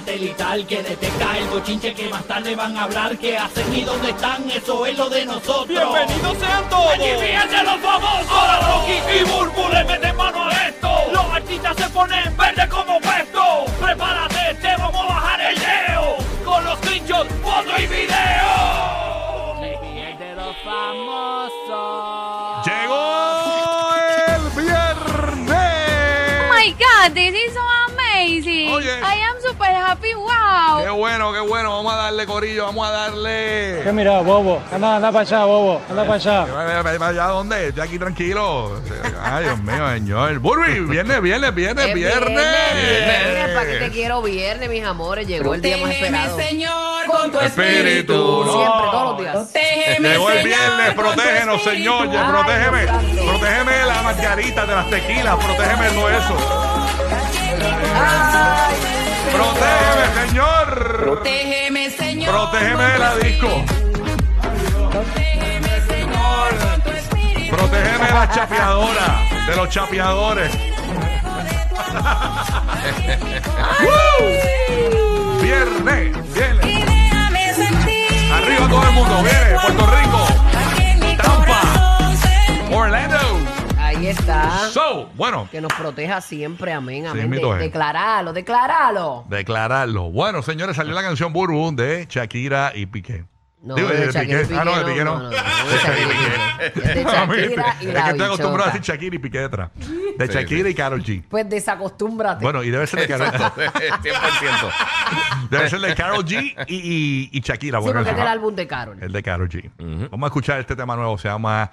[0.00, 3.18] satelital que detecta el bochinche que más tarde van a hablar.
[3.18, 4.48] que hacen y dónde están?
[4.50, 5.68] Eso es lo de nosotros.
[5.68, 6.94] ¡Bienvenidos sean todos!
[6.94, 8.30] ¡Aquí fíjense los famosos!
[8.30, 10.88] Ahora Rocky y Burbu le meten mano a esto.
[11.12, 13.66] Los artistas se ponen verde como puesto.
[13.80, 16.16] Prepárate, te vamos a bajar el leo.
[16.44, 19.60] Con los screenshots, foto y video.
[19.60, 22.66] El de los famosos.
[22.66, 23.94] Llegó
[24.28, 26.40] el viernes.
[26.40, 28.70] Oh my god, this is so amazing.
[28.70, 28.98] Oye.
[29.02, 30.14] I am super happy.
[30.14, 30.82] Wow.
[30.84, 31.76] Qué bueno, qué bueno.
[31.76, 33.80] Vamos a darle, Corillo, vamos a darle.
[33.84, 34.62] ¿Qué mira, bobo?
[34.72, 35.80] Anda, anda para allá, bobo.
[35.90, 36.44] Anda para allá.
[36.82, 37.68] Vaya, vaya, ¿Dónde?
[37.68, 38.80] Estoy aquí tranquilo.
[39.22, 40.38] Ay, Dios mío, señor.
[40.38, 42.30] Burby, viernes, viernes, viernes, Es viernes.
[42.36, 45.26] viernes, ¿Para qué te quiero viernes, mis amores?
[45.26, 46.36] Llegó el día más esperado.
[46.38, 48.12] Señor, con tu Espíritu.
[48.14, 48.52] no.
[48.52, 49.18] Siempre, todos los
[49.52, 50.00] días.
[50.00, 52.08] Llegó el viernes, protégenos, Señor.
[52.10, 52.82] Ay, protégeme.
[53.12, 53.26] Dios.
[53.26, 55.36] Protégeme de las margaritas, de las tequilas.
[55.36, 56.36] Protégeme de todo eso.
[58.02, 58.74] Ay,
[59.32, 60.96] Protégeme, Señor.
[61.02, 62.30] Protégeme, Señor.
[62.34, 63.64] Protégeme de la disco.
[67.50, 70.50] Protégeme de las chapeadoras, de los chapeadores.
[75.42, 76.84] Viernes, viernes.
[78.32, 79.99] Arriba todo el mundo, viene Puerto Rico,
[84.10, 84.68] está.
[84.70, 87.30] So, bueno, Que nos proteja siempre, amén, Sí, amén.
[87.30, 89.24] mito De- declaralo, declaralo.
[89.28, 90.10] declararlo.
[90.10, 93.24] Bueno, señores, salió la canción Burbu de Shakira y Piqué.
[93.62, 94.46] No, Digo, de de Piqué.
[94.58, 95.18] Ah, no, de Piqué no.
[95.18, 96.30] no, no, no, de Shakira y Piqué.
[96.60, 99.70] Es que estoy acostumbrado a decir Shakira y Piqué detrás.
[99.76, 100.68] De Sí, Shakira sí.
[100.70, 101.22] y Karol G.
[101.28, 102.42] Pues desacostúmbrate.
[102.42, 104.70] Bueno, y debe ser de Karol, 100%.
[105.50, 107.78] debe ser de Karol G y, y, y Shakira.
[107.78, 108.98] sí, bueno, porque es del álbum de Carol.
[109.00, 109.70] El de Karol G.
[110.10, 111.16] Vamos a escuchar este tema nuevo.
[111.18, 111.70] Se llama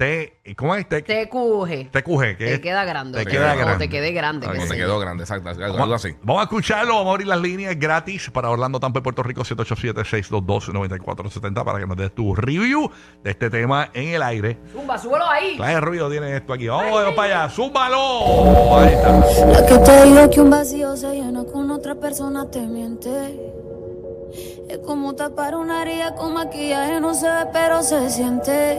[0.00, 0.32] T.
[0.56, 0.88] ¿Cómo es?
[0.88, 1.90] T, TQG.
[1.90, 2.20] TQG.
[2.38, 3.22] que Te es- queda grande.
[3.22, 3.84] Te queda O grande.
[3.84, 4.46] te quedé grande.
[4.46, 4.74] Sé yo.
[4.86, 5.50] quedó grande, exacto.
[5.50, 6.16] Algo, algo Vamos, así.
[6.22, 9.42] vamos a escucharlo, vamos a abrir las líneas gratis para Orlando, Tampa y Puerto Rico
[9.44, 12.90] 787-622-9470 para que nos des tu review
[13.22, 14.56] de este tema en el aire.
[14.72, 15.58] Zumba, súbelo ahí.
[15.58, 16.66] ¿Qué ruido tiene esto aquí?
[16.68, 18.78] Vamos, vamos para allá, súbalo.
[18.78, 19.12] Ahí está.
[19.48, 23.38] La que te digo que un vacío se llena con otra persona te miente.
[24.68, 28.78] Es como tapar una herida con maquillaje, no se ve, pero se siente.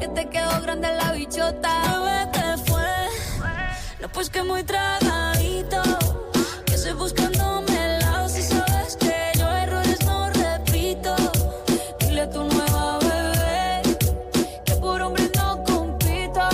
[0.00, 1.72] que te quedó grande la bichota.
[1.92, 2.90] Bebé, ¿qué fue?
[4.00, 5.82] No, pues que muy tragadito.
[6.64, 11.14] Que estoy buscándome el lado si sabes que yo errores no repito.
[12.00, 13.82] Dile a tu nueva bebé
[14.64, 16.48] que por hombre no compito.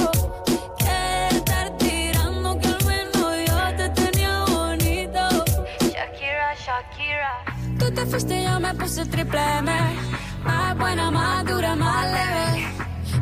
[0.78, 5.22] Que estar tirando que al menos yo te tenía bonito.
[5.94, 7.32] Shakira, Shakira.
[7.78, 9.72] Tú te fuiste y yo me puse triple M.
[10.42, 12.35] Más buena, más dura, más leve.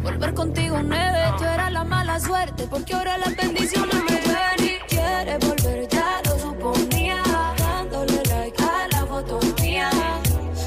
[0.05, 4.79] Volver contigo nueve, tú eras la mala suerte, porque ahora las bendiciones me ven y
[4.87, 7.23] quieres volver, ya lo suponía,
[7.59, 9.89] dándole like a la foto mía,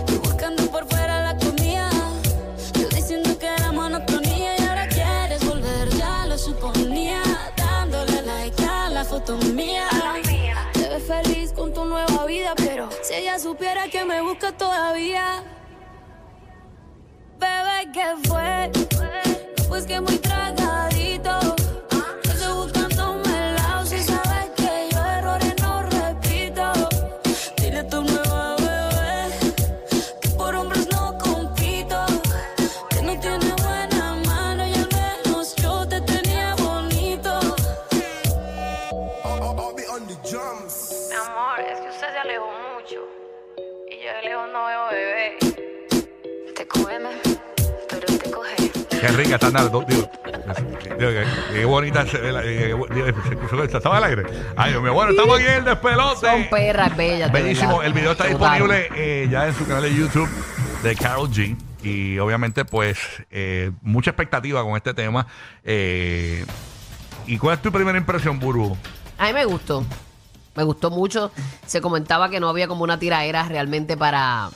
[0.08, 1.90] tú buscando por fuera la comida,
[2.74, 7.22] tú diciendo que era monotonía y ahora quieres volver, ya lo suponía,
[7.56, 9.88] dándole like a la foto mía.
[10.74, 15.44] Te ves feliz con tu nueva vida, pero si ella supiera que me busca todavía.
[17.40, 18.97] Bebé, ¿qué fue?
[19.78, 21.56] Pues que muy tragadito.
[22.24, 26.90] Yo estoy buscándome el lado si sabes que yo errores no repito.
[27.58, 29.36] Dile a tu nueva bebé
[30.20, 32.08] que por hombres no compito.
[32.90, 37.40] Que no tiene buena mano y al menos yo te tenía bonito.
[41.12, 43.00] Mi amor, es que usted se alejó mucho.
[43.92, 45.38] Y yo de lejos no veo bebé.
[46.56, 47.37] Te come.
[49.00, 49.50] Qué rica está.
[49.50, 51.12] Digo, digo,
[51.52, 53.64] qué, bonita se ve la.
[53.64, 54.24] estaba al aire.
[54.56, 54.94] Ay, Dios mío.
[54.94, 56.28] Bueno, estamos aquí en el despelote.
[56.28, 57.32] Son perras bellas.
[57.32, 57.82] Bellísimo.
[57.82, 60.30] El video está disponible eh, ya en su canal de YouTube
[60.84, 61.56] de Carol G.
[61.84, 62.98] Y obviamente, pues,
[63.30, 65.28] eh, mucha expectativa con este tema.
[65.64, 66.46] Eh,
[67.28, 68.76] ¿Y cuál es tu primera impresión, Buru?
[69.18, 69.86] A mí me gustó.
[70.56, 71.32] Me gustó mucho.
[71.66, 74.50] Se comentaba que no había como una tiraera realmente para,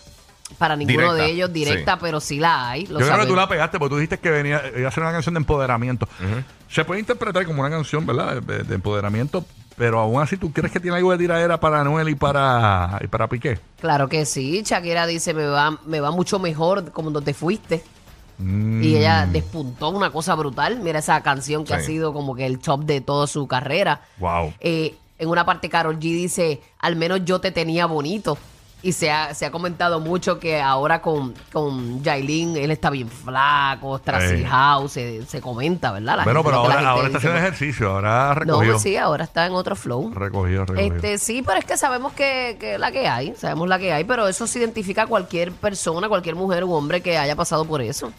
[0.57, 2.85] para ninguno Directa, de ellos directa, pero sí la hay.
[2.85, 5.03] Lo Yo creo que tú la pegaste porque tú dijiste que venía iba a ser
[5.03, 6.07] una canción de empoderamiento.
[6.69, 8.41] Se puede interpretar como una canción, ¿verdad?
[8.41, 9.45] De, de empoderamiento,
[9.81, 13.07] pero aún así, ¿tú crees que tiene algo de tiradera para Noel y para, y
[13.07, 13.59] para Piqué?
[13.79, 14.61] Claro que sí.
[14.63, 17.83] Shakira dice, me va, me va mucho mejor como donde te fuiste.
[18.37, 18.83] Mm.
[18.83, 20.79] Y ella despuntó una cosa brutal.
[20.81, 24.01] Mira esa canción que ha sido como que el top de toda su carrera.
[24.19, 24.53] Wow.
[24.59, 28.37] Eh, en una parte Carol G dice, al menos yo te tenía bonito.
[28.83, 33.07] Y se ha, se ha comentado mucho que ahora con, con Yailin, él está bien
[33.09, 34.01] flaco.
[34.49, 36.17] House, se, se comenta, ¿verdad?
[36.17, 37.27] La Bueno, gente- pero lo que la ahora, gente ahora está dice.
[37.27, 38.79] haciendo ejercicio, ahora No, recogió.
[38.79, 40.11] sí, ahora está en otro flow.
[40.15, 40.95] Recogió, recogió.
[40.95, 44.03] Este, sí, pero es que sabemos que, que la que hay, sabemos la que hay,
[44.03, 47.81] pero eso se identifica a cualquier persona, cualquier mujer u hombre que haya pasado por
[47.81, 48.11] eso.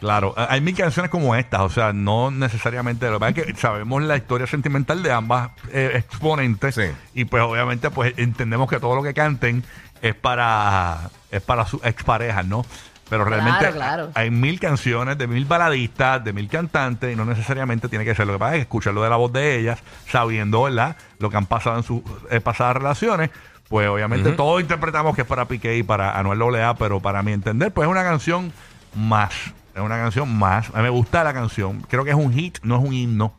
[0.00, 3.46] Claro, eh, hay mil canciones como estas, o sea, no necesariamente, lo que pasa es
[3.46, 6.82] que sabemos la historia sentimental de ambas eh, exponentes Sí.
[7.14, 9.64] y pues obviamente pues entendemos que todo lo que canten
[10.02, 12.64] es para es para sus exparejas, ¿no?
[13.10, 14.10] Pero realmente Claro, claro.
[14.14, 18.26] hay mil canciones de mil baladistas, de mil cantantes y no necesariamente tiene que ser.
[18.26, 19.78] Lo que pasa es escucharlo de la voz de ellas,
[20.10, 20.96] sabiendo, ¿verdad?
[21.18, 23.30] Lo que han pasado en sus eh, pasadas relaciones,
[23.68, 27.32] pues obviamente todos interpretamos que es para Piqué y para Anuel AA, pero para mi
[27.32, 28.52] entender, pues es una canción
[28.94, 29.32] más.
[29.74, 30.68] Es una canción más.
[30.74, 31.82] A mí me gusta la canción.
[31.88, 33.32] Creo que es un hit, no es un himno.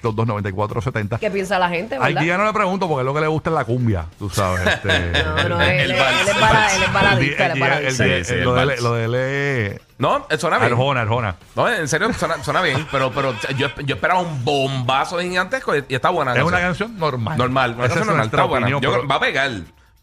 [0.02, 1.18] 787-622-9470.
[1.18, 2.20] ¿Qué piensa la gente, Al verdad?
[2.20, 4.60] día no le pregunto porque es lo que le gusta es la cumbia, tú sabes.
[4.74, 6.74] Este, No, no, él, El él- él es vals.
[6.74, 7.58] él es el baladista, él es
[8.82, 10.72] lo de él- es No, eh, suena bien.
[10.72, 11.36] Arjona, Arjona.
[11.56, 15.84] No, en serio, suena, suena bien, pero, pero yo, yo esperaba un bombazo gigantesco y,
[15.88, 16.34] y está buena.
[16.34, 16.88] Es una canción.
[16.90, 17.38] canción normal.
[17.38, 18.66] Normal, una Esa canción es normal, está buena.
[18.66, 19.50] opinión, Yo pero- va a pegar,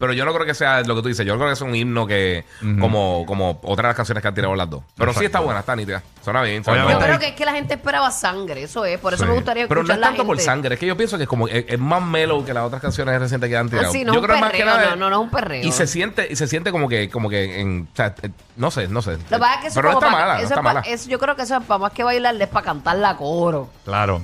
[0.02, 1.24] pero yo no creo que sea lo que tú dices.
[1.24, 2.44] Yo creo que es un himno que,
[2.80, 4.82] como, como otras de las canciones que han tirado las dos.
[4.96, 6.02] Pero sí está buena, está nítida.
[6.24, 6.64] Suena bien.
[6.64, 8.98] suena Yo creo que es que la gente esperaba sangre, eso es.
[8.98, 9.28] Por eso Sí.
[9.28, 11.46] me gustaría Pero no es tanto por sangre, es que yo pienso que es como
[11.46, 13.88] es, es más mellow que las otras canciones recientes que han tirado.
[13.88, 14.90] Ah, sí, no yo creo más que nada.
[14.90, 15.64] no, no, no es un perreo.
[15.64, 18.70] Y se siente, y se siente como que, como que en, o sea, eh, no
[18.72, 19.12] sé, no sé.
[19.12, 20.62] Lo que pasa es que eso pero no está mala, no eso está es pa-
[20.62, 20.80] mala.
[20.80, 23.70] eso- yo creo que eso es para más que bailarle, es para cantar la coro.
[23.84, 24.22] Claro.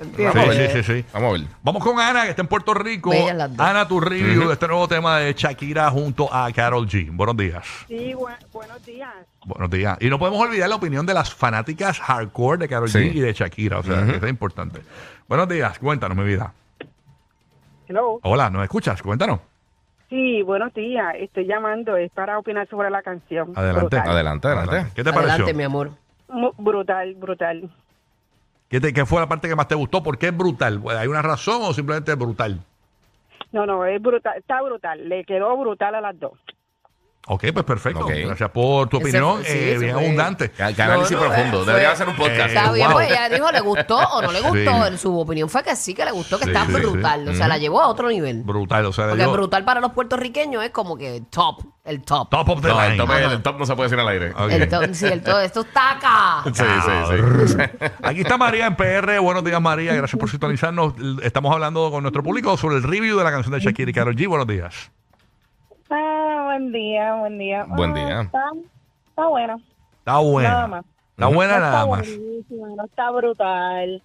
[0.00, 0.70] Vamos a Sí, ver.
[0.72, 1.04] sí, sí, sí.
[1.12, 1.48] Vamos a ver.
[1.62, 3.12] Vamos con Ana, que está en Puerto Rico.
[3.58, 7.10] Ana, tu review de este nuevo tema de Shakira junto a Carol G.
[7.12, 7.64] Buenos días.
[7.86, 9.10] Sí, bu- buenos días.
[9.46, 9.96] Buenos días.
[10.00, 12.98] Y no podemos olvidar la opinión de las fanáticas hardcore de Carol Sí.
[12.98, 13.78] G y de Shakira.
[13.78, 14.80] O sea, que eso es importante.
[15.28, 15.78] Buenos días.
[15.78, 16.52] Cuéntanos, mi vida.
[17.86, 18.18] Hello.
[18.22, 19.00] Hola, ¿nos escuchas?
[19.02, 19.40] Cuéntanos.
[20.10, 21.14] Sí, buenos días.
[21.18, 23.52] Estoy llamando, es para opinar sobre la canción.
[23.54, 23.80] Adelante.
[23.96, 24.92] Brutal, Adelante, adelante.
[24.94, 25.54] ¿Qué te Adelante, pareció?
[25.54, 25.90] mi amor.
[26.58, 27.14] Brutal.
[27.14, 27.70] brutal.
[28.74, 30.02] ¿Qué, te- qué fue la parte que más te gustó?
[30.02, 30.82] ¿Por qué es brutal?
[30.98, 32.58] ¿Hay una razón o simplemente es brutal?
[33.52, 34.36] No, no, es brutal.
[34.36, 35.08] Está brutal.
[35.08, 36.32] Le quedó brutal a las dos.
[37.26, 38.04] Ok, pues perfecto.
[38.04, 38.12] Ok.
[38.26, 39.36] Gracias por tu Ese opinión.
[39.38, 40.50] fue- sí, eh, ese bien fue- abundante.
[40.50, 41.56] Que, que análisis No, no, profundo.
[41.58, 42.38] fue- Debería hacer un podcast.
[42.38, 42.96] Eh, Está bien, wow.
[42.96, 44.90] pues ella dijo, le gustó o no le gustó.
[44.90, 44.98] Sí.
[44.98, 46.80] Su opinión fue que sí, que le gustó, que Sí, está sí, sí.
[46.80, 47.26] brutal.
[47.28, 48.42] O sea, la llevó a otro nivel.
[48.42, 48.84] Brutal.
[48.86, 52.28] O sea, Porque yo- brutal para los puertorriqueños es como que top, el top.
[52.28, 53.04] top of the No, el line.
[53.06, 54.30] top, el top no se puede decir al aire.
[54.32, 54.50] Ok.
[54.50, 55.40] El top, sí, el top.
[55.40, 56.42] Esto está acá.
[56.52, 57.56] Sí, sí, sí.
[58.02, 59.18] Aquí está María en PR.
[59.20, 59.94] Buenos días, María.
[59.94, 60.92] Gracias por sintonizarnos.
[61.22, 64.14] Estamos hablando con nuestro público sobre el review de la canción de Shakira y Karol
[64.14, 64.28] G.
[64.28, 64.90] Buenos días.
[65.96, 67.64] Ah, buen día, buen día.
[67.68, 68.20] Buen Ah, día.
[68.22, 68.42] Está,
[69.08, 69.60] está bueno.
[69.98, 70.48] Está buena.
[70.50, 70.84] Nada más.
[71.10, 72.08] Está buena no nada está más.
[72.18, 74.02] buenísima, no está brutal.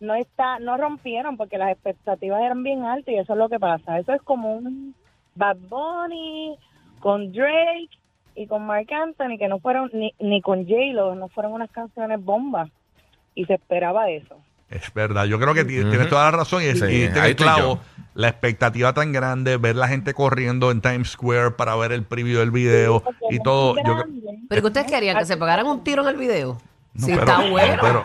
[0.00, 3.58] No está, no rompieron porque las expectativas eran bien altas y eso es lo que
[3.58, 3.98] pasa.
[3.98, 4.94] Eso es como un
[5.34, 6.56] Bad Bunny
[7.00, 7.88] con Drake
[8.36, 12.24] y con Mark Anthony que no fueron ni, ni con J-Lo, no fueron unas canciones
[12.24, 12.70] bombas
[13.34, 14.36] y se esperaba eso.
[14.72, 15.24] Es verdad.
[15.26, 17.44] Yo creo que ti- tienes toda la razón y, es, Sí, y tienes ahí estoy
[17.46, 17.80] clavo.
[18.14, 22.40] La expectativa tan grande, ver la gente corriendo en Times Square para ver el preview
[22.40, 23.74] del video y todo.
[23.84, 24.02] Yo.
[24.48, 26.58] Pero que ustedes querían que se pegaran un tiro en el video.
[26.94, 27.78] No, Sí, pero- está bueno.
[27.80, 28.04] pero-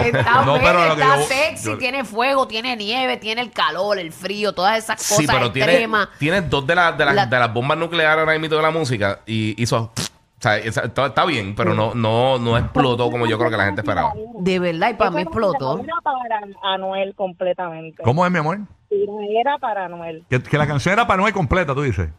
[0.00, 3.42] está no, bueno, pero lo que está yo- sexy, yo- tiene fuego, tiene nieve, tiene
[3.42, 6.08] el calor, el frío, todas esas cosas Sí, pero tiene, extremas.
[6.18, 8.70] tiene dos de, las de, las- La- de las bombas nucleares ahora mismo de la
[8.70, 9.92] música y hizo.
[10.42, 13.66] O sea, está, está bien, pero no, no, no explotó como yo creo que la
[13.66, 14.12] gente esperaba.
[14.40, 15.78] De verdad, y para mí explotó.
[15.78, 18.02] Era para Anuel completamente.
[18.02, 18.58] ¿Cómo es, mi amor?
[18.90, 20.24] Era para Anuel.
[20.28, 22.10] Que, que la canción era para Noel completa, tú dices.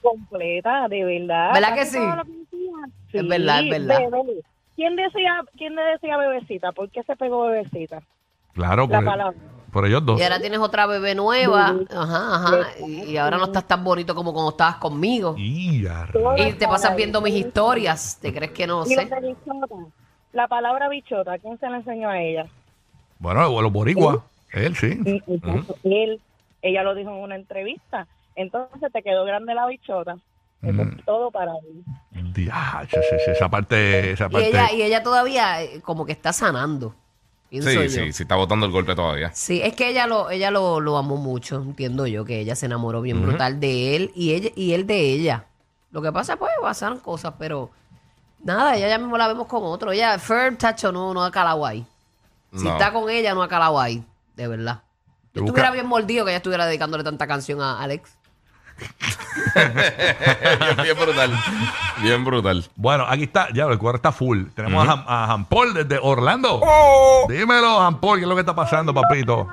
[0.00, 1.54] Completa, de verdad.
[1.54, 1.98] ¿Verdad que sí?
[3.12, 3.98] Es verdad, es verdad.
[3.98, 4.42] bebé.
[4.76, 6.70] ¿Quién decía, quién le decía bebecita?
[6.70, 8.00] ¿Por qué se pegó bebecita?
[8.54, 9.36] Claro, La palabra.
[9.72, 10.20] Por ellos dos.
[10.20, 11.74] Y ahora tienes otra bebé nueva.
[11.90, 12.68] Ajá, ajá.
[12.86, 15.34] Y, y ahora no estás tan bonito como cuando estabas conmigo.
[15.38, 15.82] Y
[16.58, 18.18] te pasas viendo mis historias.
[18.20, 19.08] ¿Te crees que no sé?
[20.32, 22.46] La palabra bichota, ¿quién se la enseñó a ella?
[23.18, 24.18] Bueno, los boricuas.
[24.52, 25.00] Él sí.
[25.84, 26.20] Él,
[26.60, 28.06] ella lo dijo en una entrevista.
[28.36, 30.16] Entonces te quedó grande la bichota.
[30.60, 30.80] Mm.
[30.80, 31.52] es todo para
[32.34, 36.94] sí, sí, esa parte, Y ella, y ella todavía eh, como que está sanando.
[37.60, 37.88] Pienso Sí, yo.
[38.04, 39.30] sí, sí, está botando el golpe todavía.
[39.34, 42.66] Sí, es que ella lo, ella lo, lo amó mucho, entiendo yo, que ella se
[42.66, 45.46] enamoró bien brutal de él y ella, y él de ella.
[45.90, 47.70] Lo que pasa, pues, pasaron cosas, pero
[48.42, 49.92] nada, ella ya mismo la vemos con otro.
[49.92, 51.86] Ella, Fer, tacho, no, no ha calado ahí.
[52.54, 52.72] Si No.
[52.72, 54.02] está con ella, no ha calado ahí,
[54.36, 54.82] de verdad.
[55.34, 58.16] Yo estuviera bien mordido que ella estuviera dedicándole tanta canción a Alex.
[60.82, 61.30] bien brutal.
[62.02, 62.64] Bien brutal.
[62.76, 64.46] Bueno, aquí está, ya el cuadro está full.
[64.54, 66.60] Tenemos a, a Jean Paul desde Orlando.
[67.28, 69.48] Dímelo, Jean Paul, ¿qué es lo que está pasando, papito?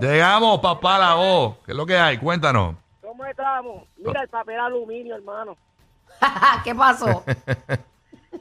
[0.00, 1.56] Llegamos, papá, la voz.
[1.64, 2.18] ¿Qué es lo que hay?
[2.18, 2.76] Cuéntanos.
[3.00, 3.82] ¿Cómo estamos?
[3.96, 5.56] Mira el papel aluminio, hermano.
[6.64, 7.24] ¿Qué pasó?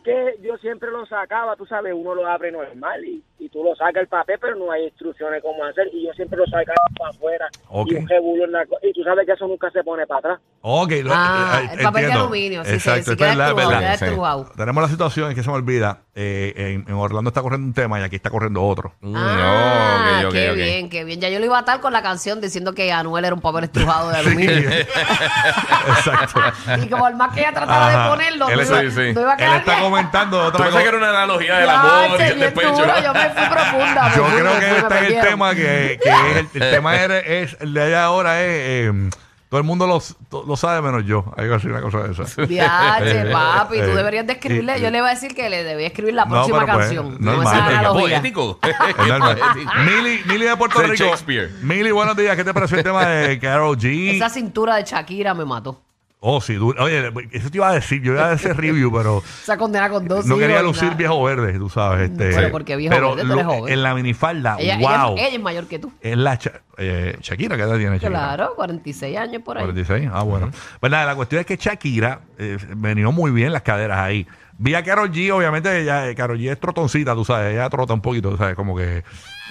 [0.08, 3.76] Que yo siempre lo sacaba, tú sabes, uno lo abre normal y, y tú lo
[3.76, 5.88] sacas el papel, pero no hay instrucciones cómo hacer.
[5.92, 7.48] Y yo siempre lo sacaba para afuera.
[7.88, 10.20] Y un revuelo en la co- Y tú sabes que eso nunca se pone para
[10.20, 10.40] atrás.
[10.62, 13.48] Ok, lo- Ah, eh, el papel de aluminio, sí, Exacto, sí, sí, es queda verdad,
[13.48, 13.80] es estrujado, verdad.
[13.82, 14.06] queda Sí.
[14.06, 14.50] estrujado.
[14.56, 17.74] Tenemos la situación, es que se me olvida, eh, en, en Orlando está corriendo un
[17.74, 18.94] tema y aquí está corriendo otro.
[19.02, 21.20] Mm, Ah, ok, qué bien, qué bien.
[21.20, 23.66] Ya yo lo iba a atar con la canción diciendo que Anuel era un papel
[23.98, 24.70] estrujado de aluminio.
[25.90, 26.40] Exacto.
[26.84, 28.04] Y como el más que ella tratara Ajá.
[28.04, 29.14] de ponerlo, Él no, está- iba, sí, sí.
[29.14, 29.84] no iba a Él quedar está bien.
[29.98, 30.82] Comentando otra cosa.
[30.82, 32.72] que era una analogía del Ay, amor y el despecho.
[32.72, 34.16] duro, yo me fui profunda.
[34.16, 37.58] Yo creo que este es el tema que, que es el, el tema es, es-
[37.62, 39.10] el de allá ahora es eh,
[39.50, 41.24] todo el mundo lo, lo sabe menos yo.
[41.38, 42.42] Algo así, una cosa de esa.
[42.48, 44.77] Viaje, papi, tú Eh, deberías de escribirle.
[44.77, 46.86] y- Yo le iba a decir que le debía escribir la No, próxima pero pues,
[46.88, 47.18] canción.
[47.22, 48.18] no esa es que analogía.
[48.20, 48.60] Poético.
[48.63, 49.39] Es normal.
[49.86, 50.96] Mili, Mili de Puerto Rico.
[50.96, 51.50] Shakespeare.
[51.62, 52.36] Mili, buenos días.
[52.36, 54.16] ¿Qué te pareció el tema de Carol G?
[54.18, 55.82] Esa cintura de Shakira me mató.
[56.20, 56.84] Oh, sí, duro.
[56.84, 58.02] Oye, eso te iba a decir.
[58.02, 60.96] Yo iba a hacer review, pero Esa condena con dos no quería lucir nada.
[60.96, 62.10] viejo verde, tú sabes.
[62.10, 63.74] Este, Pero porque viejo pero verde, tú eres joven.
[63.74, 65.16] En la minifalda, Ella, ella- wow.
[65.18, 65.92] ella es mayor que tú.
[66.02, 68.10] Es la Cha- eh, Shakira, ¿qué edad tiene Shakira?
[68.10, 69.64] Claro, 46 años por ahí.
[69.66, 70.10] 46.
[70.12, 70.50] Ah, bueno.
[70.80, 74.26] Pues nada, la cuestión es que Shakira eh, venía muy bien las caderas ahí.
[74.58, 77.94] Vi a Karol G, obviamente, ella, eh, Karol G es trotoncita, tú sabes, ella trota
[77.94, 79.04] un poquito, tú sabes, como que...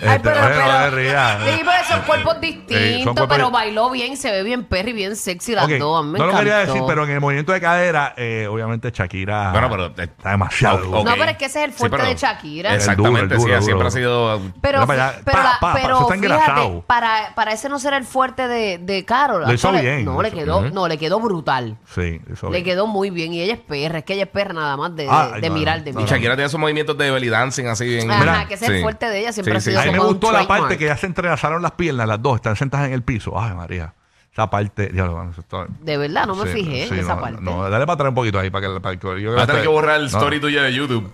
[0.02, 1.38] Ay, este, pero, no pero, te rías.
[1.44, 5.16] sí, pero son cuerpos son distintos, cuerpos pero bailó bien, se ve bien perry, bien
[5.16, 6.04] sexy las Ok, dos.
[6.04, 6.72] me no lo quería encantó.
[6.74, 10.90] decir, pero en el movimiento de cadera, eh, obviamente Shakira Bueno, pero- eh, está demasiado
[10.90, 11.06] Ok.
[11.06, 12.74] No, pero es que ese es el fuerte pero- de Shakira.
[12.74, 14.32] Exactamente, El duro, el sí, duro, siempre duro.
[14.36, 14.52] ha sido.
[14.60, 16.84] Pero, Mira para allá, pero, pa, la- pa, pa, pero eso está fíjate, engrasado.
[16.86, 19.42] para, para ese no ser el fuerte de, de Carol.
[19.42, 20.04] Lo hizo eso le- bien.
[20.04, 20.70] No, le quedó, Ujú.
[20.74, 21.78] no, le quedó brutal.
[21.94, 22.64] Sí, eso Le bien.
[22.64, 23.32] quedó muy bien.
[23.32, 25.78] Y ella es perra, es que ella es perra nada más de, Ah, no, mirar,
[25.78, 26.16] no, de no, Y mirar.
[26.18, 28.10] Shakira tiene esos movimientos de belly dancing así bien.
[28.10, 30.32] Ajá, Mira, que ese es el fuerte de ella, siempre ha sido mí me gustó
[30.32, 33.38] la parte que ya se entrelazaron las piernas, las dos están sentadas en el piso.
[33.38, 33.92] Ay, María.
[34.32, 37.14] Esa parte, ya bueno, eso está- De verdad, no me Sí, fijé sí, en esa
[37.14, 37.38] no, parte.
[37.40, 39.62] No, dale para atrás un poquito ahí para que, para que yo Va a tener
[39.62, 41.10] que borrar el no, story tuyo de YouTube.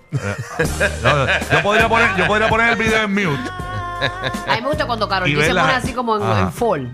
[1.04, 3.50] no, no, yo, podría poner, yo podría poner el video en mute.
[4.48, 6.90] A mí me gusta cuando Carol se pone así como en, en fall,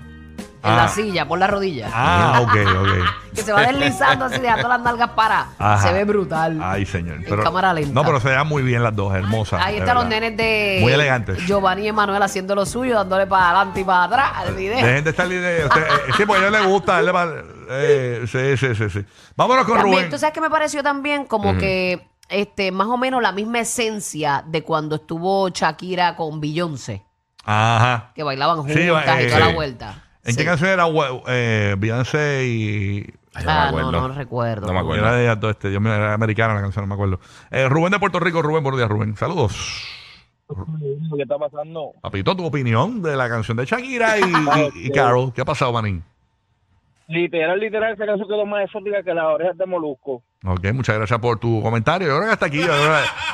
[0.62, 0.76] en Ah.
[0.76, 1.88] la silla, por la rodilla.
[1.92, 2.88] Ah, ok, ok.
[3.38, 5.46] Que se va deslizando así, dejando las nalgas para.
[5.58, 5.78] Ajá.
[5.86, 6.58] Se ve brutal.
[6.60, 7.18] Ay, señor.
[7.24, 7.92] En cámara lenta.
[7.94, 9.60] No, pero se vean muy bien las dos, hermosas.
[9.64, 10.20] Ahí de están los verdad.
[10.20, 11.46] nenes de Muy elegantes.
[11.46, 14.84] Giovanni y Emanuel haciendo lo suyo, dándole para adelante y para atrás al video.
[14.84, 15.26] Dejen de estar.
[15.30, 16.92] eh, usted- eh, sí, porque a ellos les gusta.
[16.94, 17.28] darle pa-
[17.70, 19.04] eh, sí, sí, sí, sí.
[19.36, 20.10] Vámonos con También, Rubén.
[20.10, 21.24] ¿Tú sabes qué me pareció también?
[21.26, 27.04] Como que este más o menos la misma esencia de cuando estuvo Shakira con Beyoncé,
[27.44, 28.10] Ajá.
[28.16, 30.02] que bailaban juntas Sí, y eh, toda la vuelta.
[30.28, 30.38] ¿En Sí.
[30.38, 30.84] qué canción era
[31.28, 33.14] eh, Beyoncé y.
[33.34, 33.92] Ay, no me Ah, no, acuerdo.
[33.92, 34.66] no recuerdo.
[34.66, 35.04] No me acuerdo.
[35.04, 37.20] Era de ellas dos, este, Dios mío, era americana la canción, no me acuerdo.
[37.50, 39.16] Eh, Rubén de Puerto Rico, Rubén, buenos días, Rubén.
[39.16, 39.84] Saludos.
[41.16, 41.92] ¿Qué está pasando?
[42.00, 44.22] Papito, tu opinión de la canción de Shakira y,
[44.76, 45.32] y, y Carol.
[45.34, 46.02] ¿Qué ha pasado, Manín?
[47.06, 50.22] Literal, literal, esa canción quedó más exótica que las orejas de Molusco.
[50.44, 52.06] Ok, muchas gracias por tu comentario.
[52.08, 52.66] Yo creo que hasta aquí, yo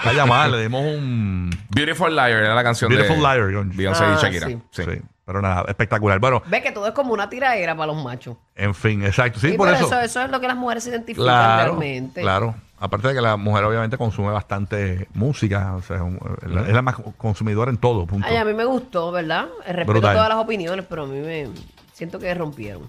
[0.05, 3.53] la llamada, le dimos un Beautiful Liar era la canción Beautiful de Liar.
[3.55, 4.47] con- Beyoncé Ah, y Shakira.
[4.47, 4.59] sí.
[4.71, 4.83] Sí.
[4.85, 4.91] Sí,
[5.25, 6.19] pero nada, espectacular.
[6.19, 8.37] Bueno, Ve que todo es como una tiradera para los machos.
[8.55, 9.41] en fin, exacto.
[9.41, 9.87] Sí, Sí, por pero eso.
[9.87, 12.21] eso, eso es lo que las mujeres se identifican Claro, realmente.
[12.21, 12.55] claro.
[12.79, 16.63] Aparte de que la mujer obviamente consume bastante música, o sea, es un- es la-
[16.63, 18.27] es la más consumidora en todo, punto.
[18.29, 19.47] Ay, a mí me gustó, ¿verdad?
[19.67, 20.15] Respeto Brutal.
[20.15, 21.49] todas las opiniones, pero a mí me
[21.95, 22.83] siento que rompieron.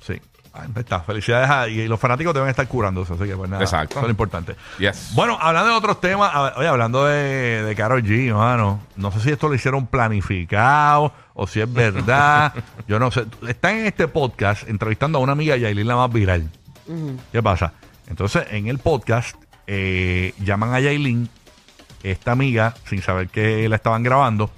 [0.00, 0.20] Sí.
[0.52, 1.00] Ahí está.
[1.00, 3.62] Felicidades a, y los fanáticos deben estar curándose, así que pues nada.
[3.62, 3.92] Exacto.
[3.92, 4.56] Eso es lo importante.
[4.78, 5.12] Yes.
[5.14, 9.20] Bueno, hablando de otros temas, a- oye, hablando de, de Karol G, mano, no sé
[9.20, 12.52] si esto lo hicieron planificado o si es verdad.
[12.88, 13.24] Yo no sé.
[13.46, 16.50] Están en este podcast entrevistando a una amiga Yailin, la más viral.
[17.30, 17.74] ¿Qué pasa?
[18.08, 19.36] Entonces, en el podcast,
[19.66, 21.28] eh, llaman a Yailin,
[22.02, 24.50] esta amiga, sin saber que la estaban grabando,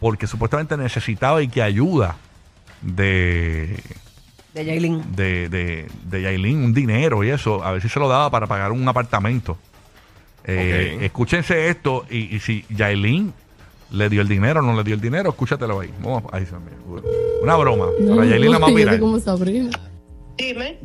[0.00, 2.16] porque supuestamente necesitaba y que ayuda
[2.80, 3.78] de,
[4.54, 5.02] De Jailin.
[5.16, 8.46] de, de, de Yailin, un dinero y eso, a ver si se lo daba para
[8.46, 9.58] pagar un apartamento.
[10.44, 10.98] Eh.
[11.02, 13.32] Escúchense esto y, y si Yailin
[13.90, 15.90] le dio el dinero o no le dio el dinero, escúchatelo ahí.
[16.02, 17.86] Vamos, ahí se me- Una broma.
[18.08, 19.00] Para Yailin la más viral.
[19.00, 19.70] como Sabrina.
[20.36, 20.78] Dime,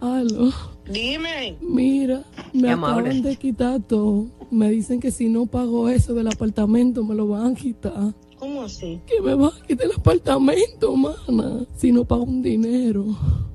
[0.00, 0.50] Aló.
[0.90, 1.56] dime.
[1.60, 3.00] Mira, me Qué amable.
[3.10, 4.26] acaban de quitar todo.
[4.50, 8.14] Me dicen que si no pago eso del apartamento me lo van a quitar.
[8.40, 9.02] ¿Cómo así?
[9.06, 9.36] Que me
[9.68, 11.66] quitar el apartamento, mana.
[11.76, 13.04] Si no pago un dinero.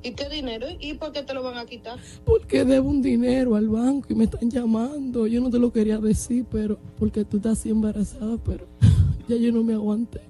[0.00, 0.68] ¿Y qué dinero?
[0.78, 1.98] ¿Y por qué te lo van a quitar?
[2.24, 5.26] Porque debo un dinero al banco y me están llamando.
[5.26, 8.68] Yo no te lo quería decir, pero porque tú estás así embarazada, pero
[9.28, 10.20] ya yo no me aguanté.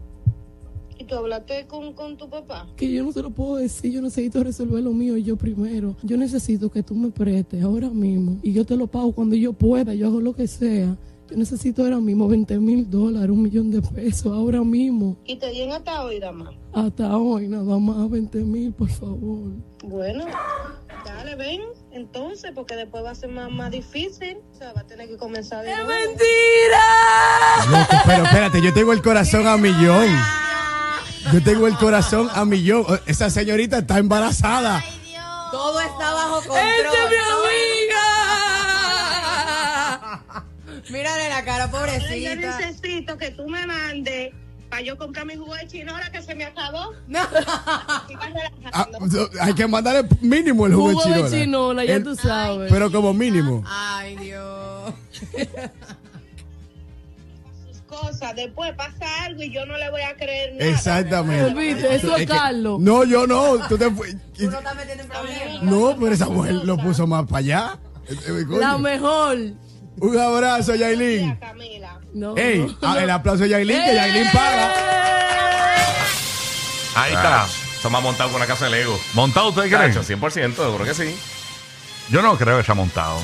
[0.98, 2.66] ¿Y tú hablaste con, con tu papá?
[2.76, 5.94] Que yo no te lo puedo decir, yo necesito resolver lo mío yo primero.
[6.02, 9.52] Yo necesito que tú me prestes ahora mismo y yo te lo pago cuando yo
[9.52, 10.96] pueda, yo hago lo que sea.
[11.28, 15.16] Yo necesito ahora mismo 20 mil dólares, un millón de pesos, ahora mismo.
[15.25, 16.52] ¿Y te dieron hasta hoy, dama?
[16.73, 19.50] Hasta hoy, nada más 20 mil, por favor.
[19.83, 20.25] Bueno,
[21.04, 21.62] dale, ven.
[21.90, 24.38] Entonces, porque después va a ser más, más difícil.
[24.52, 25.90] O sea, va a tener que comenzar de nuevo.
[27.71, 30.06] Loco, pero espérate, yo tengo el corazón a millón.
[31.33, 32.85] Yo tengo el corazón a millón.
[33.06, 34.85] Esa señorita está embarazada.
[35.50, 37.36] Todo está bajo control.
[40.90, 42.35] Mírale la cara, Yo pobrecita.
[42.37, 44.33] necesito que tú me mandes
[44.71, 46.93] para yo comprar mi jugo de chinola que se me acabó.
[47.07, 47.21] No.
[48.73, 48.89] Ah,
[49.41, 51.30] hay que mandarle mínimo el jugo, Jugo de chinola.
[51.30, 52.71] chinola, ya El- tú sabes.
[52.73, 53.63] Pero como mínimo.
[53.67, 54.93] Ay, Dios.
[57.69, 58.34] sus cosas.
[58.37, 60.71] Después pasa algo y yo no le voy a creer nada.
[60.71, 61.54] Exactamente.
[61.54, 61.95] ¿Viste?
[61.95, 62.80] Eso es que- Carlos.
[62.80, 63.67] No, yo no.
[63.69, 64.04] Tú te fu-
[64.37, 65.63] Tú no estás metiendo en problemas.
[65.63, 67.78] No, pero esa mujer lo puso más para allá.
[68.08, 68.45] Eh, eh.
[68.50, 69.37] La mejor.
[69.99, 71.37] Un abrazo, Yailin.
[71.37, 72.00] Camila.
[72.13, 72.99] No, Ey, no, ah, no.
[73.00, 74.73] el aplauso a Yailin, que Yailin paga.
[76.95, 77.43] Ahí está.
[77.45, 77.47] Ah,
[77.78, 78.99] Eso me ha montado con una casa de Lego.
[79.15, 79.71] ¿Montado usted cree?
[79.93, 81.17] Cacho, 100%, seguro que sí.
[82.11, 83.21] Yo no creo que se ha montado.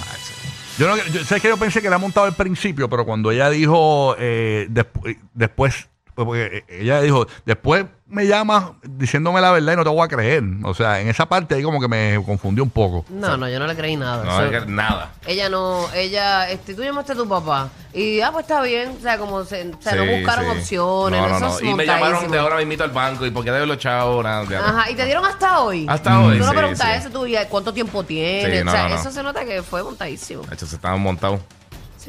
[0.79, 3.49] Yo no, yo, sé que yo pensé que era montado al principio, pero cuando ella
[3.51, 9.77] dijo eh, despu- después, porque eh, ella dijo, después me llamas diciéndome la verdad y
[9.77, 10.44] no te voy a creer.
[10.64, 13.07] O sea, en esa parte ahí como que me confundió un poco.
[13.09, 14.22] No, no, yo no le creí nada.
[14.22, 15.12] No, es que nada.
[15.27, 19.01] Ella no, ella, este, tú llamaste a tu papá y, ah, pues está bien, o
[19.03, 20.59] sea, como se, o sea, no Sí, buscaron sí.
[20.59, 21.55] opciones, No, no, eso no.
[21.57, 22.33] es Y me llamaron montadísimo.
[22.35, 24.22] de ahora mismo al banco y por qué debo los chavos.
[24.22, 24.68] Nada, nada.
[24.68, 25.87] Ajá, y te dieron hasta hoy.
[25.88, 26.98] Hasta hoy, Tú no sí, preguntas sí.
[26.98, 28.59] eso, tú, ¿y cuánto tiempo tienes?
[28.59, 29.01] Sí, no, o sea, no, no.
[29.01, 30.42] eso se nota que fue montadísimo.
[30.42, 31.40] Cacho, se estaban montados.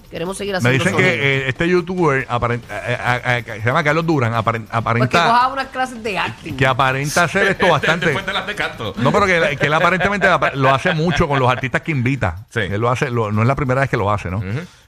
[0.09, 1.09] Queremos seguir Me haciendo dicen sonido.
[1.11, 5.23] que eh, este youtuber aparent- eh, eh, eh, se llama Carlos Durán, aparen- Porque aparenta
[5.27, 6.55] coja unas clases de acting.
[6.57, 8.05] que aparenta hacer esto bastante.
[8.07, 8.93] Después de las de canto.
[8.97, 12.37] No, pero que, que él aparentemente lo hace mucho con los artistas que invita.
[12.49, 12.61] Sí.
[12.61, 14.41] Él lo hace, lo- no es la primera vez que lo hace, ¿no?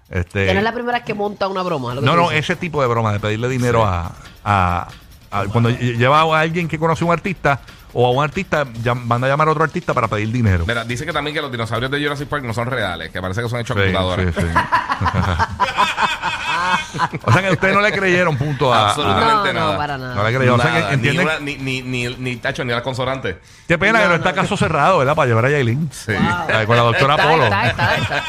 [0.10, 1.94] Este, Que no es la primera vez que monta una broma.
[1.96, 2.46] lo que No, tú no, dices.
[2.46, 4.12] ese tipo de broma, de pedirle dinero a,
[4.44, 4.88] a-
[5.32, 7.60] a- Cuando lle- lleva a alguien que conoce a un artista
[7.98, 10.66] o a un artista, llam- van a llamar a otro artista para pedir dinero.
[10.68, 13.42] Mira, dice que también que los dinosaurios de Jurassic Park no son reales, que parece
[13.42, 14.36] que son hechos Sí, computadoras.
[14.36, 14.48] sí, sí.
[17.26, 18.90] o sea que ustedes no le creyeron punto a.
[18.90, 19.78] Absolutamente No, no, nada.
[19.78, 20.16] para nada.
[20.16, 20.60] No le creyeron.
[20.60, 21.26] O sea Nada, que entienden.
[21.26, 23.38] Ni, una- ni, ni, ni, ni tacho, ni las consonantes.
[23.68, 24.36] Qué pena que No, no está no.
[24.36, 25.16] caso cerrado, ¿verdad?
[25.16, 25.90] Para llevar a Yailin.
[25.92, 26.14] Sí.
[26.68, 27.44] Con la doctora Está, Polo.
[27.46, 28.24] está, está, está.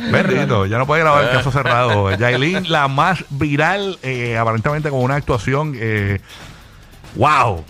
[0.10, 2.10] Bendito, ya no puede grabar el caso cerrado.
[2.16, 5.74] Yailin, la más viral, eh, aparentemente con una actuación.
[5.76, 6.20] Eh,
[7.16, 7.64] ¡Wow!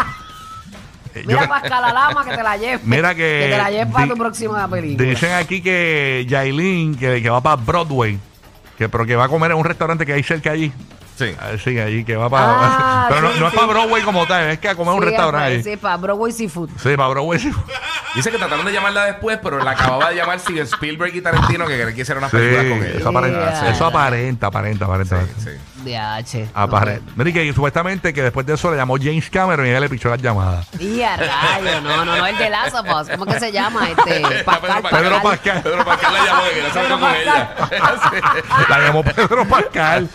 [1.15, 2.81] Yo Mira Pascal Alama que te la lleve.
[2.85, 5.09] Mira que- Que te la lleves para di- tu próxima película.
[5.09, 8.19] Dicen aquí que Yailin, que, que va para Broadway,
[8.79, 10.73] que, pero que va a comer en un restaurante que hay cerca allí.
[11.17, 11.35] Sí.
[11.39, 12.47] Ah, Sí, allí que va para.
[12.49, 13.57] Ah, pero no, sí, no es sí.
[13.59, 15.63] para Broadway como tal, es que a comer en un Sí, restaurante allí.
[15.65, 16.71] Sí, para Broadway Seafood.
[16.81, 17.39] Sí, para Broadway.
[17.41, 17.51] sí.
[18.15, 21.65] Dice que trataron de llamarla después, pero la acababa de llamar Steven Spielberg y Tarantino
[21.67, 22.99] que querían que hiciera una Sí, película con ella.
[22.99, 23.71] eso aparenta, Yeah.
[23.71, 25.21] eso aparenta, aparenta, aparenta.
[25.27, 25.51] Sí, sí.
[25.85, 26.49] DH.
[26.55, 27.13] Aparenta.
[27.17, 29.89] Mira, y que supuestamente que después de eso le llamó James Cameron y ella le
[29.89, 30.67] pichó las llamadas.
[30.79, 33.09] Y a rayo, no, no, no, el de Last of Us.
[33.17, 33.89] ¿Cómo que se llama?
[33.91, 35.63] Este, Pascal, Pedro Pascal.
[35.63, 37.55] Pedro Pascal la llamó que quería saber Pedro con ella.
[38.69, 40.09] La llamó Pedro Pascal.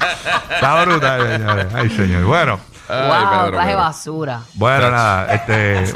[0.49, 1.67] Está brutal, señores.
[1.73, 2.23] Ay, señor.
[2.23, 3.80] Bueno, Ay, wow, Pedro, traje Pedro.
[3.82, 4.39] basura.
[4.54, 5.93] Bueno, nada, este.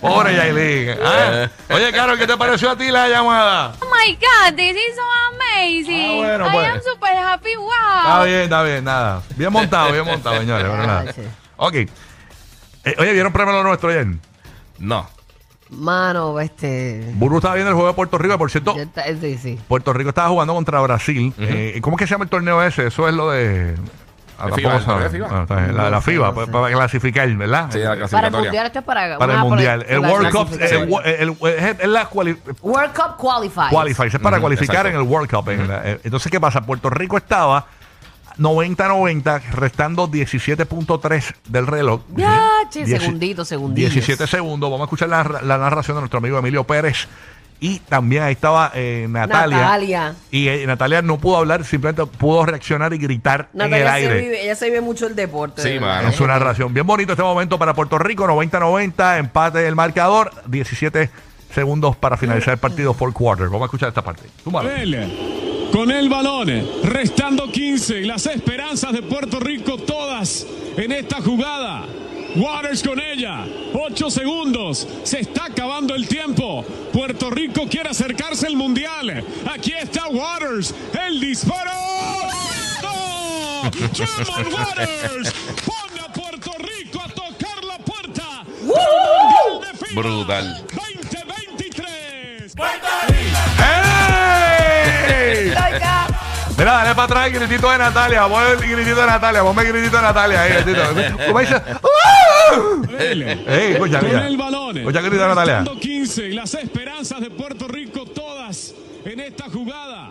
[0.00, 0.96] Pobre Yailin.
[1.04, 3.72] Ah, Oye, Carol, ¿qué te pareció a ti la llamada?
[3.80, 5.02] Oh my God, this is so
[5.58, 6.10] amazing.
[6.10, 6.68] Ah, bueno, I pues.
[6.68, 7.50] am super happy.
[7.50, 8.24] Está Wow.
[8.26, 9.22] bien, está bien, nada.
[9.36, 10.68] Bien montado, bien montado, señores.
[10.68, 11.14] Bueno, nada.
[11.56, 11.74] Ok.
[11.74, 14.06] Eh, oye, ¿vieron premio lo nuestro ayer?
[14.78, 15.08] No.
[15.70, 17.10] Mano, este.
[17.14, 18.38] Burbu estaba viendo el juego de Puerto Rico.
[18.38, 19.58] Por cierto, está- sí, sí.
[19.68, 21.34] Puerto Rico estaba jugando contra Brasil.
[21.38, 22.86] Eh, ¿Cómo es que se llama el torneo ese?
[22.86, 23.74] Eso es lo de.
[24.40, 24.84] Ah, FIBA, sabe.
[24.84, 25.26] torneo FIBA.
[25.28, 26.52] Bueno, está bien, la, la FIBA, no pa- sé.
[26.52, 27.68] para, clasificar, ¿verdad?
[27.72, 28.38] Sí, la Para el clasificatoria.
[28.50, 29.18] mundial, esto es para.
[29.18, 29.86] Para el una- mundial.
[29.88, 31.36] El la World Cup, el- el-
[31.80, 33.68] es, la quali- World Cup Qualified.
[33.70, 34.88] qualify, es para Ujú, cualificar exacto.
[34.90, 35.48] en el World Cup.
[35.50, 36.60] en la- eh, entonces, ¿qué pasa?
[36.62, 37.66] Puerto Rico estaba
[38.38, 42.02] 90-90, restando 17.3 del reloj.
[42.16, 43.80] Ya, che, Dieci- segundito, segundito.
[43.90, 44.70] 17 segundos.
[44.70, 47.08] Vamos a escuchar la, la narración de nuestro amigo Emilio Pérez.
[47.60, 49.58] Y también ahí estaba eh, Natalia.
[49.58, 50.14] Natalia.
[50.30, 53.92] Y eh, Natalia no pudo hablar, simplemente pudo reaccionar y gritar en el Natalia se
[53.92, 54.20] aire.
[54.20, 55.62] vive, ella se vive mucho el deporte.
[55.62, 56.08] Sí, mano.
[56.08, 56.72] En su narración.
[56.72, 61.10] Bien bonito este momento para Puerto Rico, 90-90, empate del marcador, 17
[61.52, 63.46] segundos para finalizar el partido, fourth quarter.
[63.46, 64.22] Vamos a escuchar esta parte.
[65.72, 66.48] Con el balón,
[66.84, 71.86] restando 15, las esperanzas de Puerto Rico todas en esta jugada.
[72.38, 76.64] Waters con ella, 8 segundos, se está acabando el tiempo.
[76.92, 79.24] Puerto Rico quiere acercarse al mundial.
[79.52, 80.72] Aquí está Waters,
[81.04, 81.72] el disparo.
[82.80, 83.62] ¡No!
[83.64, 85.34] Waters
[85.66, 88.44] pone a Puerto Rico a tocar la puerta.
[88.44, 90.64] del Mundial de FIBA Brutal.
[90.76, 92.54] 2023.
[95.18, 95.52] ¡Ey!
[96.56, 98.20] Mira, dale para atrás el gritito de Natalia.
[98.22, 99.42] Vamos a ver el gritito de Natalia.
[99.42, 100.82] Ponme el gritito de Natalia ahí, gritito.
[101.26, 101.56] ¿Cómo dice?
[101.56, 101.97] ¡Uh!
[102.98, 104.78] Él, Ey, escucha, con el balón.
[104.78, 105.58] Escucha Natalia.
[105.58, 110.10] Restando 15, las esperanzas de Puerto Rico todas en esta jugada.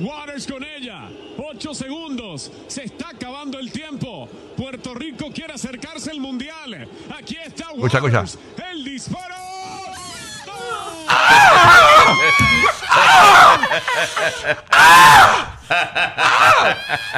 [0.00, 4.28] Waters con ella, 8 segundos, se está acabando el tiempo.
[4.56, 6.88] Puerto Rico quiere acercarse al mundial.
[7.16, 8.24] Aquí está Waters, escucha.
[8.70, 9.34] el disparo.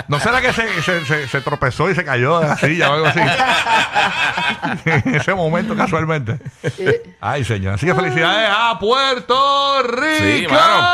[0.08, 2.94] ¿No será que se, se, se- se tropezó y se cayó de la silla o
[2.94, 3.20] algo así?
[4.84, 6.38] en ese momento, casualmente.
[7.20, 7.74] Ay, señor.
[7.74, 10.18] Así que felicidades a Puerto Rico.
[10.18, 10.86] Sí, mano.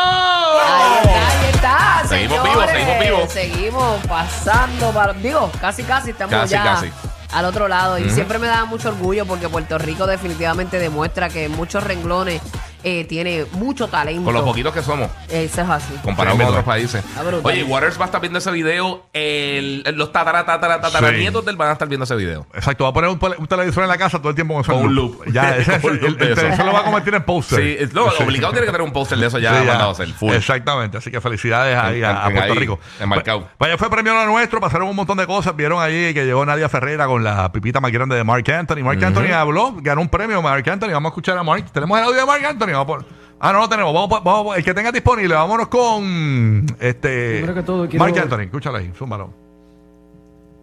[0.65, 2.03] Ahí está, ahí está.
[2.09, 2.53] Seguimos señores.
[2.53, 3.33] vivos, seguimos vivos.
[3.33, 4.93] Seguimos pasando.
[4.93, 6.91] Para, digo, casi, casi estamos Casi, ya casi.
[7.33, 7.99] al otro lado.
[7.99, 12.41] Y siempre me da mucho orgullo porque Puerto Rico definitivamente demuestra que en muchos renglones
[12.85, 14.25] eh, tiene mucho talento.
[14.25, 15.95] Con los poquitos que somos, Eso es así.
[16.03, 17.05] comparado Sí, con otros países.
[17.43, 19.07] Oye, Waters va a estar viendo ese video.
[19.13, 21.17] El, los tatara, tatara, tatara Sí.
[21.17, 22.47] nietos del van a estar viendo ese video.
[22.55, 24.63] Exacto, va a poner un, tele- un televisor en la casa todo el tiempo con
[24.65, 25.25] Con un loop.
[25.33, 26.41] Ya, ese es- Con un el, loop de el eso.
[26.41, 27.63] televisor lo va a convertir en poster.
[27.63, 29.93] Sí, es- no, obligado tiene que tener un póster de eso ya Sí, mandado a
[29.93, 30.09] hacer.
[30.09, 30.33] Full.
[30.35, 32.79] Exactamente, así que felicidades ahí a, a En- Puerto ahí, Rico.
[33.01, 33.49] enmarcado.
[33.59, 35.55] Vaya, fue premio lo nuestro, pasaron un montón de cosas.
[35.57, 38.83] Vieron ahí que llegó Nadia Ferreira con la pipita más grande de Mark Anthony.
[38.83, 40.89] Mark Anthony habló, ganó un premio Mark Anthony.
[40.93, 41.65] Vamos a escuchar a Mark.
[41.73, 42.72] Tenemos el audio de Mark Anthony.
[42.73, 43.05] Vamos por-
[43.45, 43.93] Ah, no lo tenemos.
[43.93, 45.35] Vamos, por- vamos por- el que tenga disponible.
[45.35, 48.43] Vámonos con este Primero que todo, quiero- Mark Anthony.
[48.43, 49.31] Escúchalo ahí, súmalo.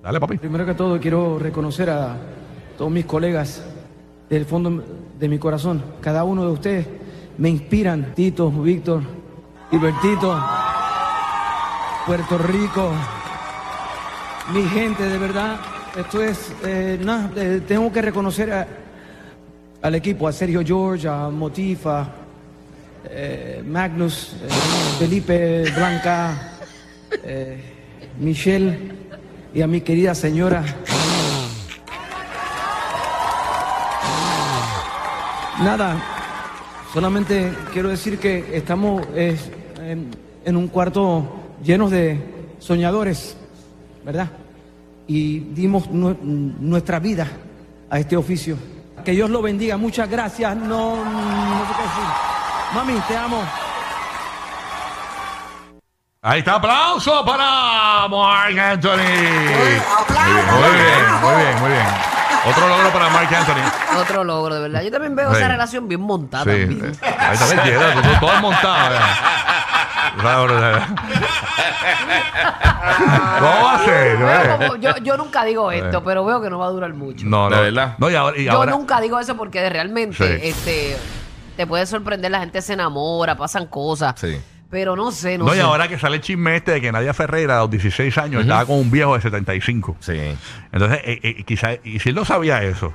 [0.01, 0.37] Dale, papi.
[0.37, 2.15] Primero que todo quiero reconocer a
[2.77, 3.61] todos mis colegas
[4.29, 4.81] del fondo
[5.19, 5.83] de mi corazón.
[5.99, 6.87] Cada uno de ustedes
[7.37, 8.13] me inspiran.
[8.15, 9.01] Tito, Víctor,
[9.71, 10.41] Ibertito,
[12.05, 12.91] Puerto Rico,
[14.53, 15.59] mi gente, de verdad.
[15.97, 18.67] Esto es, eh, nada, eh, tengo que reconocer a-
[19.81, 22.07] al equipo, a Sergio George, a Motifa,
[23.09, 24.47] eh, Magnus, eh,
[24.99, 26.51] Felipe Blanca,
[27.23, 27.61] eh,
[28.19, 28.77] Michelle
[29.53, 30.63] y a mi querida señora.
[35.63, 36.01] Nada,
[36.93, 39.35] solamente quiero decir que estamos eh,
[40.45, 41.25] en, un cuarto
[41.63, 42.17] llenos de
[42.59, 43.35] soñadores,
[44.05, 44.29] ¿verdad?
[45.07, 47.27] Y dimos nu- nuestra vida
[47.89, 48.55] a este oficio.
[49.05, 50.55] Que Dios lo bendiga, muchas gracias.
[50.55, 52.03] No, no sé qué decir.
[52.73, 53.43] Mami, te amo.
[56.21, 58.89] Ahí está, aplauso para Mark Anthony.
[58.97, 61.85] Muy bien, muy bien, muy bien.
[62.45, 63.99] Otro logro para Mark Anthony.
[63.99, 64.81] Otro logro, de verdad.
[64.81, 65.37] Yo también veo Sí.
[65.37, 66.43] esa relación bien montada.
[66.45, 66.97] Sí, también.
[67.01, 68.95] eh, ahí está bien quieto, todo, todo montado.
[73.39, 74.17] ¿Cómo va a ser?
[74.17, 77.25] Veo como- yo, yo nunca digo esto, pero veo que no va a durar mucho.
[77.25, 77.55] No, no.
[77.55, 77.95] De verdad.
[77.97, 80.47] No, y ahora, y Yo ahora- nunca digo eso porque realmente Sí.
[80.47, 80.97] este,
[81.57, 84.13] te puede sorprender, la gente se enamora, pasan cosas.
[84.19, 84.39] Sí.
[84.69, 85.61] Pero no sé, no, No, y sé.
[85.63, 88.65] ahora que sale el chisme este de que Nadia Ferreira, a los 16 años, estaba
[88.65, 89.97] con un viejo de 75.
[89.99, 90.37] Sí.
[90.71, 92.93] Entonces, eh, eh, quizás, y si él no sabía eso,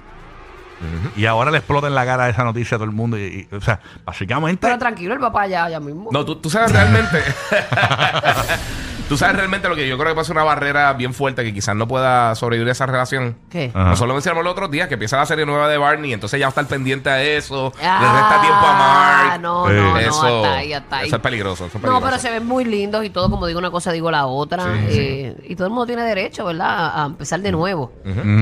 [1.17, 3.55] y ahora le explota en la cara esa noticia a todo el mundo, y, y,
[3.55, 4.67] o sea, básicamente.
[4.67, 6.11] Pero tranquilo, el papá ya, ya mismo.
[6.13, 7.23] No, tú, tú sabes realmente.
[9.09, 11.77] Tú sabes realmente lo que yo creo que pasa una barrera bien fuerte que quizás
[11.77, 13.37] no pueda sobrevivir esa relación.
[13.51, 13.71] ¿Qué?
[13.75, 13.91] Ajá.
[13.91, 16.47] Nosotros lo mencionamos los otros días, que empieza la serie nueva de Barney, entonces ya
[16.47, 19.41] va a estar pendiente a eso, Ah, le resta tiempo a Mark.
[19.43, 21.07] No, Eh, no, no, eso, hasta ahí, hasta ahí.
[21.09, 21.67] eso es peligroso.
[21.67, 22.07] eso es No, peligroso.
[22.07, 24.65] pero se ven muy lindos y todo, como digo una cosa, digo la otra.
[24.65, 24.99] Sí, sí.
[25.01, 26.87] eh, Y todo el mundo tiene derecho, ¿verdad?
[26.87, 27.93] A a empezar de nuevo.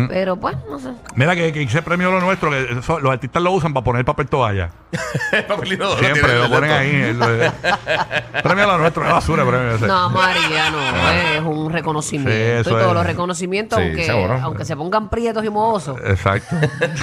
[0.08, 0.90] Pero pues, no sé.
[1.16, 4.04] Mira que, que ese premio lo nuestro, que eso- los artistas lo usan para poner
[4.04, 4.70] papel toalla.
[5.48, 6.90] Papel Siempre lo el ponen ahí.
[6.94, 7.52] el- el-
[8.42, 9.86] premio lo nuestro, es basura, premio ese.
[9.86, 12.30] No, María, no, es un reconocimiento.
[12.32, 12.94] Sí, eso y todos es.
[12.94, 14.40] los reconocimientos, Sí, aunque, seguro.
[14.42, 16.56] aunque se pongan prietos y mohosos, Exacto.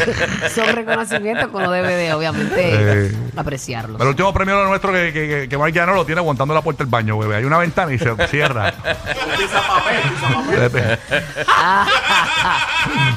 [0.55, 3.11] son reconocimientos que uno debe de, obviamente, Eh.
[3.35, 3.97] apreciarlos.
[3.97, 6.19] Pero el último premio lo nuestro que, que, que, que Mark ya no lo tiene
[6.19, 7.31] aguantando la puerta del baño, güey.
[7.33, 8.73] Hay una ventana y se cierra.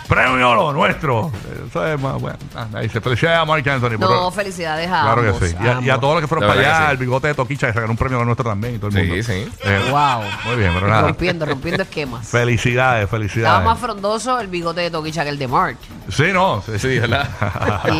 [0.09, 1.31] premio lo nuestro.
[1.69, 2.39] Eso es más bueno.
[2.55, 3.91] Ah, ahí se felicidades a Mark Anthony.
[3.93, 5.57] no, pero- felicidades a Claro ambos, que sí.
[5.61, 6.01] Y a, y a ambos.
[6.01, 6.93] todos los que fueron para verdad allá, que sí.
[6.93, 9.03] el bigote de Toquicha, que sacaron un premio lo nuestro también y todo el Sí,
[9.09, 9.23] mundo.
[9.25, 9.49] sí.
[9.65, 10.22] Eh, Wow.
[10.47, 11.03] Muy bien, pero nada.
[11.03, 12.27] Rompiendo, rompiendo esquemas.
[12.29, 13.65] Felicidades, Estaba felicidades.
[13.65, 15.77] más frondoso el bigote de Toquicha que el de Mark.
[16.09, 16.63] Sí, no.
[16.67, 17.29] Sí, Sí, ¿verdad?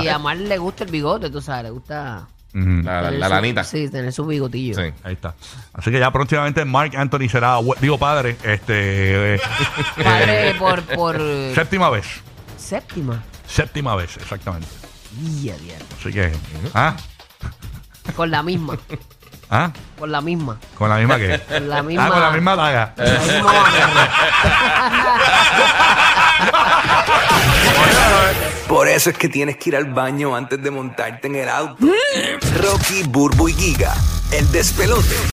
[0.03, 2.27] Y a Mark le gusta el bigote, tú sabes, le gusta.
[2.55, 3.65] La, la, tener la su- lanita.
[3.65, 4.75] Sí, tener su bigotillo.
[4.75, 4.93] Sí.
[5.05, 5.35] Ahí está.
[5.73, 9.35] Así que ya próximamente Mark Anthony será, digo padre, este.
[9.37, 9.41] eh,
[10.05, 11.17] Padre eh, por, por
[11.55, 12.05] Séptima vez.
[12.59, 13.23] séptima.
[13.47, 14.67] Séptima vez, exactamente.
[15.43, 15.77] Ya, ya.
[15.99, 16.31] Así que.
[16.75, 16.95] ¿Ah?
[18.17, 18.79] Con la misma.
[19.55, 19.71] ¿Ah?
[19.99, 20.57] Con la misma.
[20.79, 21.39] Con la misma que.
[21.49, 22.07] Con la misma.
[22.07, 22.95] Ah, con la misma daga.
[22.95, 24.09] con la misma.
[28.67, 31.87] Por eso es que tienes que ir al baño antes de montarte en el auto.
[32.63, 33.95] Rocky, Burbu y Giga,
[34.31, 35.15] el despelote.